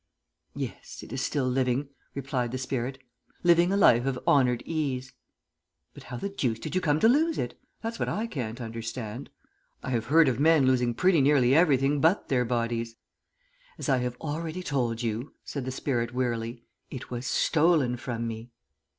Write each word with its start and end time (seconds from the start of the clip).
"Yes, 0.55 1.03
it 1.03 1.13
is 1.13 1.21
still 1.21 1.45
living," 1.47 1.89
replied 2.15 2.51
the 2.51 2.57
spirit. 2.57 2.97
"Living 3.43 3.71
a 3.71 3.77
life 3.77 4.07
of 4.07 4.17
honoured 4.25 4.63
ease." 4.65 5.13
"But 5.93 6.01
how 6.05 6.17
the 6.17 6.27
deuce 6.29 6.57
did 6.57 6.73
you 6.73 6.81
come 6.81 6.99
to 7.01 7.07
lose 7.07 7.37
it? 7.37 7.55
that's 7.83 7.99
what 7.99 8.09
I 8.09 8.25
can't 8.25 8.59
understand. 8.59 9.29
I 9.83 9.91
have 9.91 10.07
heard 10.07 10.27
of 10.27 10.39
men 10.39 10.65
losing 10.65 10.95
pretty 10.95 11.21
nearly 11.21 11.53
everything 11.53 12.01
but 12.01 12.29
their 12.29 12.45
bodies." 12.45 12.95
"As 13.77 13.89
I 13.89 13.97
have 13.99 14.15
already 14.19 14.63
told 14.63 15.03
you," 15.03 15.35
said 15.45 15.65
the 15.65 15.71
spirit, 15.71 16.15
wearily, 16.15 16.63
"it 16.89 17.11
was 17.11 17.27
stolen 17.27 17.95
from 17.95 18.25
me." 18.27 18.49